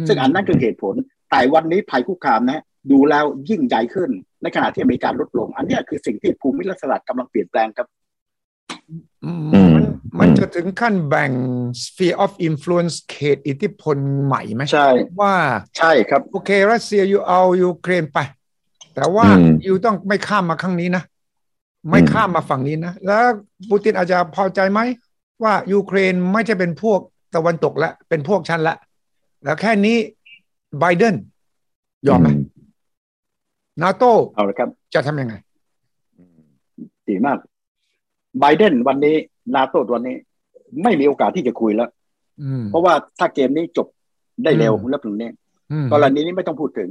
[0.09, 0.95] ซึ่งอันนั้นคือเหตุผล
[1.31, 4.11] แต่วันนี้ภัยคุกคามนะดูแล้วยิ่งใหญ่ขึ้น
[4.43, 7.87] ในขณะที่อเมริกาลดลง อันนี้คือสิ่งที่ภูมิรัฐศาสตร์กำลังเปลี่ยนแปลงครับ
[9.75, 9.85] มัน
[10.21, 11.33] มันจะถึงขั้นแบ่ง
[11.83, 14.89] sphere of influence เขตอิทธิพลใหม่ไหมใช่
[15.21, 15.35] ว่า
[15.79, 18.19] ใช่ครับ โอเค รัสเซียอยู่เอายูเครนไป
[18.95, 19.27] แต่ว่า
[19.65, 21.03] อยู่ต้องไม่ข้ามมาข้างนี้นะ
[21.91, 23.25] ไม่ข้ามมาฝั่งนี้นะ แล้ว
[23.69, 24.81] ปูตินอาจจะพอใจไหม
[25.43, 27.01] ว่ายูเครนไม่ใช่เป็นพวก
[27.35, 28.77] ตะวันตกแล้วเป็นพวกฉันละ
[29.45, 29.97] แล้วแค่นี้
[30.79, 31.15] ไบเดน
[32.09, 32.29] ยอมไหม
[33.83, 35.35] นาโต้เอาละครับจะทำยังไง
[37.09, 37.39] ดีมาก
[38.41, 39.17] ไบเดนวันนี้
[39.55, 40.17] นาโต้วันนี้
[40.83, 41.91] ไม่มีโอกาสที่จะคุยแล้ว
[42.71, 43.87] เพราะว่าถ้าเกมนี้จบ
[44.45, 45.31] ได้เร็วแล้วถึงนี้
[45.93, 46.89] กรณีนี้ไม่ต้องพูดถึง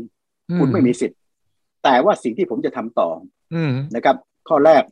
[0.60, 1.20] คุณไม่มีสิทธิ์
[1.84, 3.10] แต่ว่าสิ่งที่ผมจะทำต่อ
[3.96, 4.16] นะครับ
[4.50, 4.84] ข้อแรก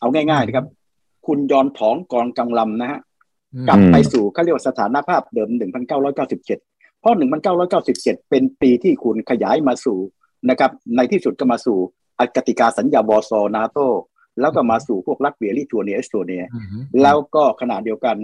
[0.00, 0.66] เอาง่ายๆนะครับ
[1.26, 3.00] คุณยอนถองกองกังลำนะฮะ
[3.68, 5.48] กลับไปสู่เขาเรียกว่าสถานภาพเดิม
[6.00, 7.16] 1997 เพราะ
[7.72, 9.98] 1997 เป็นปีที่คุณขยายมาสู่
[10.50, 11.78] นะครับ ในที่สุดก็มาสู่
[12.36, 13.78] กติกาสัญญาบอซอนาโต
[14.40, 16.44] แล้วก็มาสู่พวกรักเบียริทัวเนียเอสโตเนีย
[17.02, 18.16] แล้วก็ขณะเดียวกัน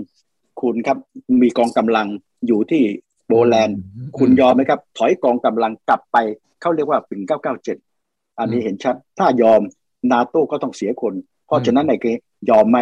[0.61, 0.99] คุณครับ
[1.43, 2.07] มีกองกำลัง
[2.47, 2.83] อยู่ที่
[3.27, 3.79] โปแลนด์
[4.19, 6.17] คุณยอมไหมครับ ถอยกองกำลังกลับไป
[6.61, 7.23] เขาเรียกว่าถึง
[7.81, 9.61] 997 อันนี้เห็นชัด ถ้ายอม
[10.13, 11.15] นาโต้ก็ต้องเสียคน
[11.47, 12.07] เพราะฉะนั้นในเก
[12.51, 12.79] ยอมไหม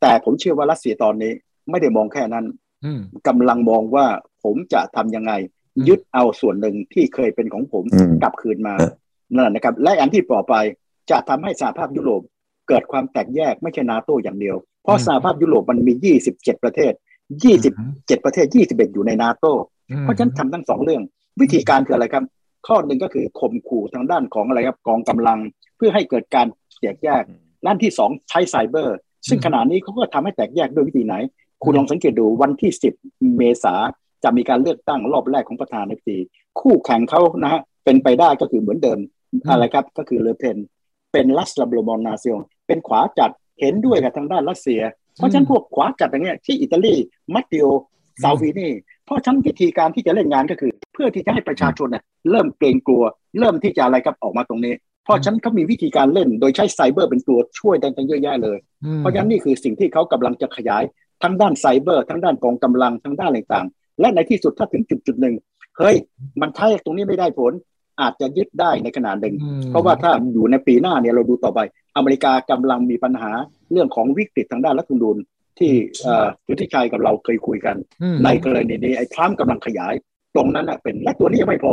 [0.00, 1.32] แต่ผมเชื่อว่ารัสเซียตอนนี้
[1.70, 2.46] ไม่ได้มองแค่นั้น
[3.28, 4.06] กำลังมองว่า
[4.42, 5.32] ผมจะทำยังไง
[5.88, 7.84] ยึดเอาส่วนหนึ่งที่เคยเป็นของผม
[8.22, 8.74] กลับคืนมา
[9.34, 10.54] นั่นนะครับ และอันที่ต่อไป
[11.10, 12.22] จะทำให้สหภาพยุโรป
[12.68, 16.92] เกิดความแตกแยกไม่ใช่นาโต้อย่างเดียว เพราะสหภาพยุโรปมันมี 27 ประเทศ
[17.58, 19.52] 27 ประเทศ 21 อยู่ในนาโต้
[20.02, 21.02] เพราะฉะนั้นทำทั้งสองเรื่อง
[21.40, 22.24] วิธีการคืออะไรครับ
[22.66, 25.38] ข้อหนึ่งก็คือข่มขู่ทางด้านของอะไรครับกองกำลัง
[25.76, 26.46] เพื่อให้เกิดการ
[26.80, 27.22] แตกแยก
[27.66, 28.96] ด้านที่สองใช้ไซเบอร์
[29.28, 31.14] ซึ่งขณะนี้เขาก็ทำให้แตกแยกด้วยวิธีไหน
[31.62, 32.70] คุณลองสังเกตดูวันที่
[33.02, 33.74] 10 เมษา
[34.24, 36.18] จะมีการเลือกตั้งรอบแรกของประธานาธิบดี
[36.60, 38.98] คู่แข่งเขานะฮะเป็นไปได้ก็คือเหมือนเดิม
[39.50, 40.56] อะไรครับก็คือเลเพน
[41.12, 44.80] เป็นลัสลาบลมอนนาเซีย เป็นขวาจัดเห็นด้วยกับทางด้านรัสเซีย
[45.16, 46.94] เพราะฉะนั้นพวกขวาจัดอย่างเงี้ยที่อิตาลี
[47.34, 47.66] มัตเตโอ
[48.22, 48.68] ซัลวินี
[49.06, 53.04] เพราะฉะนั้นวิธีการที่จะเล่นงานก็คือ เพื่อที่จะให้ประชาชนเนี่ยเริ่มเกรงกลัว
[53.38, 54.74] เริ่มที่จะอะไรกับออกมาตรงนี้
[55.04, 58.58] เพราะฉะนั้นเขามีวิธีการเล่นโดยใช้ไซเบอร์เป็นตัวช่วยได้ตั้งเยอะแยะเลย
[58.98, 60.82] เพราะฉะนั้นนี่คือสิ่งที่เขากำลังจะขยาย
[61.22, 65.34] ทั้งด้านไซเบอร์ ทั้งด้านกองกำลังทั้งด้านต่างๆและในที่สุดถ้าถึงจุดจุดหนึ่ง
[65.78, 65.96] เฮ้ย
[66.40, 67.52] มันใช้ตรงนี้ไม่ได้ผล
[68.00, 69.34] อาจจะยึดได้ในขนาดหนึ่ง
[69.70, 71.60] เพราะว่าถ้าอยู่ในปีหน้าเนี่ยเราดูต่อไป
[71.96, 73.30] อเมริกากำลังมีปัญหา
[73.72, 75.16] เรื่องของวิกฤตทางด้านรัฐธรรมนูญ
[75.58, 75.72] ที่
[76.48, 77.76] ยุทธิชัยกับเราเคยคุยกัน
[78.24, 79.94] ในกรณีนี้ไอ้ทรัมป์กำลังขยาย
[80.34, 81.72] ตรงนั้นเป็นและตัวนี้ยังไม่พอ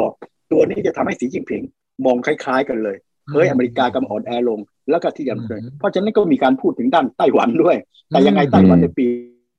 [0.52, 1.62] ตัวนี้จะทำให้สีจิ้งผิง
[2.06, 2.98] มองคล้าย ๆ กันเลย
[3.34, 4.60] เฮ้ยอเมริกากำลังอ่อนแอลง
[4.90, 7.78] แล้วก็ที่ยังเลยเพราะฉะนั้นก็มีการพูดถึงด้านไต้หวันด้วย
[8.10, 9.06] แต่ยังไงไต้หวันในปี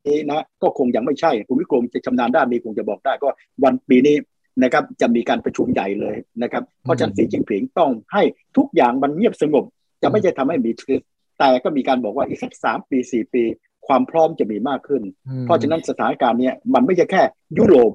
[0.08, 3.28] นี้นะก็คงยังไม่ใช่ผมวิกรมจะชำนาญด้านนี้คงจะบอกได้ก็
[3.64, 4.16] วันปีนี้
[4.62, 8.22] นะครับจะมีการประชุมใหญ่เลยนะครับเพราะฉะนั้นสีจิ้งผิงต้องให้
[8.56, 9.64] ทุกอย่างมันเงียบสงบ
[10.02, 11.00] จะไม่ใช่ทำให้มีทึก
[11.38, 13.42] แต่ก็มีการบอกว่าอีกสักสามปีสี่ปี
[13.86, 15.02] ความพร้อมจะมีมากขึ้น
[15.42, 17.22] เพราะฉะนั้นสถานการณ์นี้มันไม่ใช่แค่
[17.58, 17.92] ยุโรป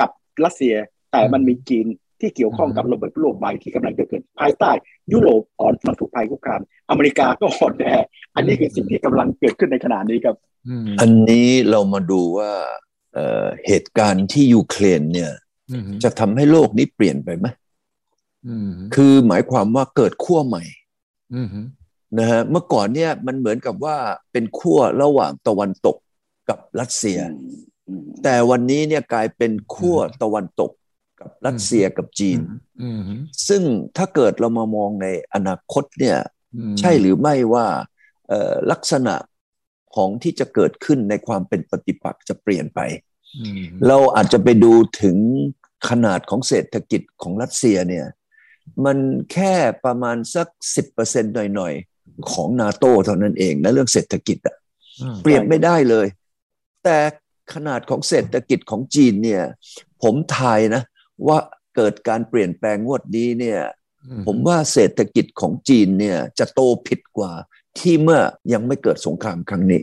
[0.00, 0.10] กับ
[0.44, 0.74] รัสเซีย
[1.12, 1.86] แต่มันมีจีน
[2.20, 4.70] ที่เกี่ยวข้องกับระเบิดโลกใบที่กำลังจะเกิดภายใต้
[5.12, 7.86] ยุโรปอ่อนมันถูกภัยคุกคาม อเมริกาก็อ่อนแอ
[8.34, 10.36] อันนี้คือสิ่งที่กำลังเกิดขึ้นในขณะนี้ครับ
[11.00, 12.50] อันนี้เรามาดูว่า
[13.66, 15.32] เหตุการณ์ที่ยูเครนเนี่ย
[16.02, 17.46] จะทำให้โลกนี้เปลี่ยนไปไหม
[18.94, 20.64] คือหมายความว่าเกิดขั้วใหม่
[22.18, 23.96] นะฮะเมื่อก่อนเนี่ยมันเหมือนกับว่า
[24.32, 25.96] เป็นขั้วระหว่างตะวันตก
[26.48, 27.18] กับรัสเซีย
[27.88, 30.70] อืมแต่วันนี้เนี่ยกลายเป็นขั้วตะวันตก
[31.20, 32.38] กับรัสเซียกับจีน
[32.82, 33.02] อืม
[33.48, 33.62] ซึ่ง
[33.96, 36.16] ถ้าเกิดเรามามองในอนาคตเนี่ย
[36.54, 37.66] อืมใช่หรือไม่ว่า
[38.28, 39.14] เอ่อลักษณะ
[39.94, 42.80] ของที่จะเกิดขึ้นในความเป็นปฏิปักษ์จะเปลี่ยนไป
[43.38, 45.16] อืมเราอาจจะไปดูถึง
[45.88, 48.06] ขนาดของเศรษฐกิจของรัสเซียเนี่ย
[48.84, 48.98] มัน
[49.32, 54.56] แค่ประมาณสักสิบเปอร์เซ็นต์หน่อยๆ ของนาโตเท่านั้นเองนะเรื่องเศรษฐกิจอะ
[55.00, 56.06] อืมเปรียบไม่ได้เลย
[56.84, 56.98] แต่
[57.54, 59.42] ขนาดของเศรษฐกิจของจีนเนี่ย
[60.02, 60.82] ผมทายนะ
[61.26, 61.38] ว่า
[61.76, 63.60] เกิดการเปลี่ยนแปลงงวดนี้เนี่ย
[64.26, 67.32] ผมว่าเศรษฐกิจของจีนเนี่ยจะโตผิดกว่า
[67.78, 68.20] ที่เมื่อ
[68.52, 69.82] ยังไม่เกิดสงครามครั้งนี้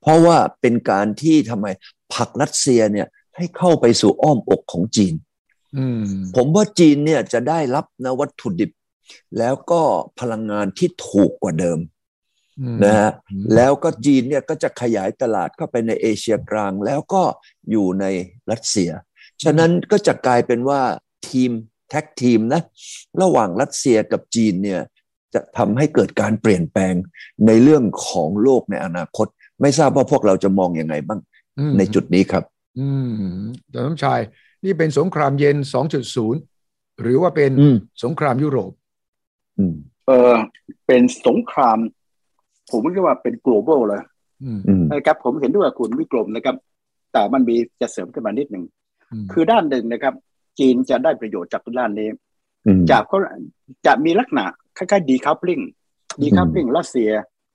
[0.00, 1.66] เพราะว่าเป็นการที่ทำไม
[2.14, 5.24] ผลักรัสเซียเนี่ยให้เข้าไปสู่อ้อมอกของจีนอืม
[6.36, 8.70] ผมว่าจีนเนี่ยจะได้รับนะวัตถุดิบ
[9.38, 9.82] แล้วก็
[10.20, 11.78] พลังงานที่ถูกกว่าเดิม
[12.60, 17.22] อืมนะฮะอืมแล้วก็จีนเนี่ยก็จะขยายตลาดเข้าไปในเอเชียกลาง แล้วก็
[17.70, 18.04] อยู่ใน
[18.50, 18.90] รัสเซีย
[19.42, 20.80] ฉะนั้นก็จะกลายเป็นว่า
[21.28, 21.50] ทีม
[21.90, 22.62] แท็กทีมนะ
[23.22, 24.80] ระหว่างรัสเซียกับจีนเนี่ย
[25.34, 26.94] จะทำให้เกิดการเปลี่ยนแปลง
[27.46, 29.26] ในเรื่องของโลกในอนาคต
[29.60, 31.20] ไม่ทราบว่าพวกเราจะมองอยังไงบ้าง
[31.58, 32.44] อืมในจุดนี้ครับ
[32.78, 34.20] อืมแต่น้ำชาย
[34.64, 35.56] นี่เป็นสงครามเย็น
[36.28, 38.72] 2.0 หรือว่าเป็นอืมสงครามยุโรป
[39.58, 39.74] อืม
[40.06, 40.34] เออ
[40.86, 41.78] เป็นสงคราม
[42.70, 44.02] ผมเรียกว่าเป็น global เลย
[44.44, 46.56] อืมอืมนะครับ ผมเห็นด้วยกับคุณวิกรมนะครับ
[47.12, 48.64] แต่มันมีจะเสริมขึ้นมานิดหนึ่ง
[49.24, 50.14] มคือด้านหนึ่งนะครับ
[50.58, 52.08] จีนจะได้ประโยชน์จากด้านนี้
[52.66, 53.16] อืมจากก็
[53.86, 54.44] จะมีลักษณะ
[54.76, 55.62] คล้ายๆ decoupling
[56.22, 57.10] decoupling รัสเซีย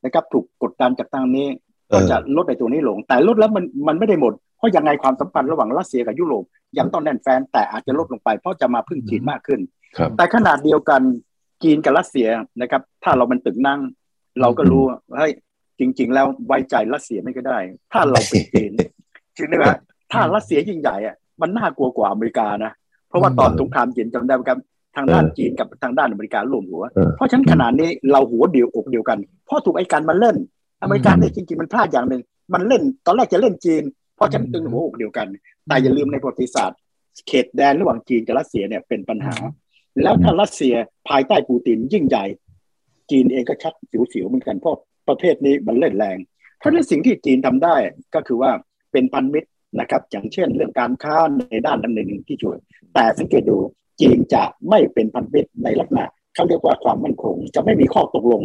[0.06, 1.48] นะครับ ถูกกดดันจากทางนี้
[1.90, 6.44] เอก็อจะลดในตัวนี้ลง แต่ลดแล้วมันมันไม่ได้หมด เพราะยังไงความสัมพันธ์ระหว่างรัสเซียกับยุโรป
[6.78, 9.60] ยังต้องแน่นแฟนแต่อาจจะลดลงไปเพราะจะมาพึ่งจีนมากขึ้น
[9.98, 11.02] ครับแต่ขนาดเดียวกัน
[11.64, 12.28] จีนกับรัสเซีย
[12.62, 13.80] นะครับ ถ้าเรามันตึงนั่ง
[14.42, 15.32] เราก็รู้ว่าเฮ้ย
[15.80, 17.58] จริง ๆ แล้วไว้ใจรัสเซียไม่ก็ได้
[17.94, 18.72] ถ้าเราเป็นจีน
[19.38, 19.78] จริงไหมครับ
[20.12, 22.72] ถ้ารัสเซียยิ่งใหญ่อะมันน่ากลัวกว่าอเมริกานะ
[23.10, 24.60] เพราะว่าตอนสงครามเย็นจำได้ไหมครับ
[24.96, 30.36] ทางด้านเออจีนกับทางด้านอเมริการวมหัวเออเพราะฉะนั้นขนาดนี้เราหัวเดียวอกเดียวกัน เพราะถูกไอ้การมันเล่น
[30.82, 32.22] อเมริกาเนี่ยจริงๆมันพลาดอย่างหนึ่ง
[32.54, 33.84] มันเล่นตอนแรกจะเล่นจีน
[34.16, 35.28] เพราะฉะนันตึงหัวอกเดียวกัน
[35.70, 36.80] แต่อย่าลืมในประวัติศาสตร์
[37.28, 39.36] เขตแดนระหว่างจีนกับรัสเซียเนี่ยเป็นปัญหา
[40.04, 40.76] แล้วถ้ารัสเซีย
[41.10, 42.26] ภายใต้ปูตินยิ่งใหญ่
[43.12, 43.74] จีนเองก็ชัก
[44.14, 44.78] สิวๆเหมือนกันเพราะ
[45.08, 46.18] ประเทศนี้มันเล่นแรง
[46.58, 47.76] เพราะฉะนั้นสิ่งที่จีนทำได้
[48.16, 48.52] ก็คือว่า
[48.92, 51.18] เป็นพันมิตรนะครับอย่างเช่นเรื่องการค้า
[51.50, 52.58] ในด้านดำเนินที่ช่วย
[52.94, 53.58] แต่สังเกตดู
[54.02, 56.06] จีนจะไม่เป็นพันมิตรในลักษณะ
[56.36, 58.42] เขาเรียกว่าความมั่นคง จะไม่มีข้อตกลง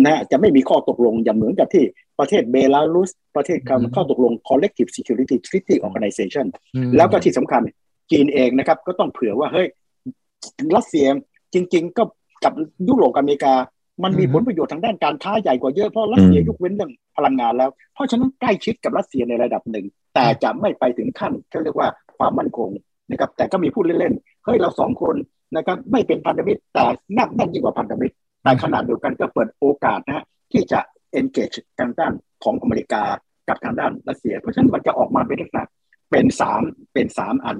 [0.00, 1.84] นะจะไม่มีข้อตกลงอย่างเหมือนกับที่
[2.18, 7.62] ประเทศเบลารุส ประเทศอืมข้อตกลง collective security treaty organization อืมแล้วก็ที่สำคัญ
[8.10, 9.68] จีนเองนะครับ ก็ต้องเผื่อว่าเฮ้ย
[10.76, 11.06] รัสเซีย
[11.54, 12.02] จริง ๆ ก็
[12.44, 12.52] กับ
[12.88, 13.54] ยุโรปกับอเมริกา
[14.04, 22.68] มันมีผลประโยชน์ทางด้านการค้าใหญ่กว่าเยอะเพราะรัสเซียยกเว้นเรื่องพลังงานแล้ว เพราะฉะนั้นใกล้ชิดกับรัสเซียในระดับหนึ่ง แต่จะไม่ไปถึงขั้นเขาเรียกว่าความมั่นคง
[23.10, 25.14] นะครับแต่ก็มีพูดเล่นๆเฮ้ยเราสองคน
[25.56, 30.80] นะครับไม่เป็นพันธมิตรแต่แนับแน่นยิ่งกว่าพันธมิตร แต่ขนาดเดียวกันก็เปิดโอกาสนะฮะที่จะ
[31.18, 32.12] engage ทางด้าน
[32.44, 33.02] ของอเมริกา
[33.48, 35.64] กับทางด้านรัสเซีย เพราะฉะนั้นมันจะออกมาเป็นลักษณะ
[36.10, 37.58] เป็นสามเป็นสามอัน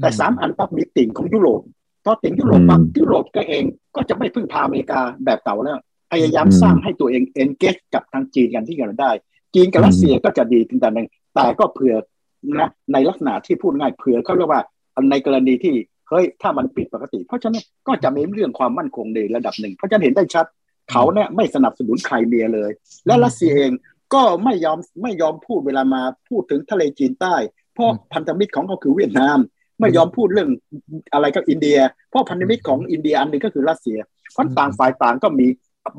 [0.00, 1.60] แต่สามอันปั๊บมีติ่งของยุโรป
[2.04, 3.64] พอติ่งยุโรปปั๊บอืมยุโรปก็เอง
[3.96, 5.78] ก็จะไม่พึ่งพาอเมริกาแบบเก่าแล้ว
[6.12, 9.10] พยายามอืมสร้างให้ตัวเอง engage กับทางจีนกันที่กันได้
[9.54, 11.94] จีนกับรัสเซียก็จะดีถึงแต่หนึ่งแต่ก็เผื่อ
[12.58, 14.62] นะในลักษณะที่พูดง่ายเผื่อเขาเรียกว่า
[15.10, 15.74] ในกรณีที่
[16.10, 20.46] เฮ้ยถ้ามันผิดปกติ เพราะฉะนั้นก็จะมีเรื่องความมั่นคงในระดับหนึ่ง เพราะฉะนั้นเห็นได้ชัด
[20.90, 22.70] เขาเนี่ยไม่สนับสนุนใครเมียเลย
[23.06, 23.72] และรัสเซียเอง
[24.14, 27.34] ก็ไม่ยอมไม่ยอมพูดเวลามาพูดถึงทะเลจีนใต้
[27.74, 29.38] เพราะพันธมิตรของเขาคือเวียดนาม
[29.80, 30.50] ไม่ยอมพูดเรื่อง
[31.14, 31.78] อะไรกับอินเดีย
[32.10, 33.98] เพราะพันธมิตรของอินเดียอันหนึ่งก็คือรัสเซีย
[34.32, 35.46] เพราะต่างฝ่ายต่างก็มี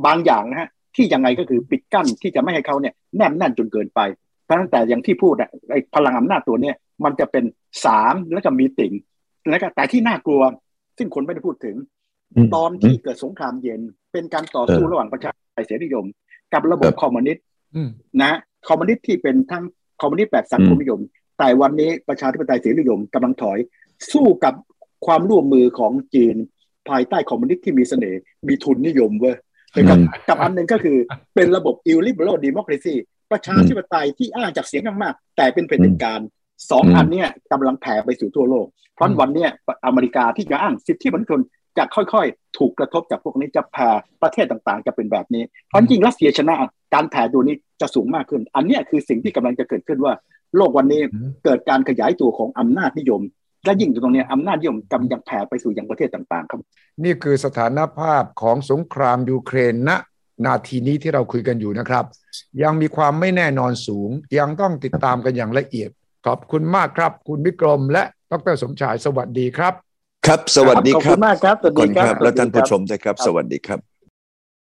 [0.05, 3.99] บางอย่างนะฮะที่ยังไงก็คือปิดกั้นที่จะไม่ให้เขาเนี่ยแนบแน่นจนเกินไป
[4.43, 7.43] เพราะฉะนั้นแต่อย่างที่พูดอะไอพลังอำนาจตัวเนี้ยมันจะเป็น
[7.85, 8.93] สามแล้วก็มีติ่ง
[9.49, 10.41] แล้วก็แต่ที่น่ากลัว
[10.97, 11.75] ซึ่งคนไม่ได้พูดถึง
[12.35, 13.81] อืมตอนที่เกิดสงครามเย็น
[14.13, 16.05] เป็นการต่อสู้เออระหว่างประชาธิปไตยเสรีนิยม
[16.53, 17.43] กับระบบครับคอมมิวนิสต์
[17.75, 17.89] อืม
[18.21, 18.31] นะ
[18.67, 19.63] คอมมิวนิสต์ที่เป็นทั้ง
[20.01, 20.99] คอมมิวนิสต์แบบสังคมนิยม
[21.39, 23.59] แต่วันนี้ประชาธิปไตยเสรีนิยมกำลังถอย
[24.11, 24.53] สู้กับ
[25.05, 26.35] ความร่วมมือของจีน
[26.89, 29.35] ภายใต้คอมมิวนิสต์ที่มีเสน่ห์มีทุนนิยมเว้ย
[29.75, 30.97] นะครับอืมกับอันหนึ่งก็คือ
[31.35, 32.95] เป็นระบบ illiberal democracy
[33.31, 36.19] ประชาธิปไตยที่อ้างจากเสียงข้างมาก แต่เป็นเผด็จการ
[36.69, 39.49] สองอืมอันเนี้ยกำลังแผ่ไปสู่ทั่วโลก เพราะอืมวันเนี้ย
[39.85, 41.41] อเมริกาที่จะอ้างสิทธิมนุษยชน
[41.77, 43.89] จะค่อยๆ ถูกกระทบจากพวกนี้จะแผ่
[44.23, 46.55] ประเทศต่างๆ จะเป็นแบบนี้ เพราะจริงๆรัสเซียชนะ
[46.93, 50.13] การแผ่ตัวนี้จะสูงมากขึ้น อันเนี้ยคือสิ่งที่กำลังจะเกิดขึ้นว่า
[50.57, 53.21] โลกวันนี้อืมเกิดการขยายตัวของอำนาจนิยม
[53.65, 56.59] และยิ่งตรงเนี้ยอำนาจนิยมกำลังแผ่ไปสู่ยังประเทศต่างๆ ครับ
[57.03, 59.91] นี่คือสถานภาพของสงครามยูเครนณ
[60.45, 62.05] นาทีนี้ที่เราคุยกันอยู่นะครับ
[62.63, 65.89] ยังมีความไม่แน่นอนสูง ยังต้องติดตามกันอย่างละเอียด
[66.25, 69.73] ขอบคุณมากครับ คุณวิกรม และดรสมชายสวัสดีครับ
[70.25, 73.90] ครับ สวัสดีขอบครัคุบณมากครับสวัสก่ดีอนคครัรับบและท่านผู้ชสวัสดีมด้วยครับครับสวัสดีครับ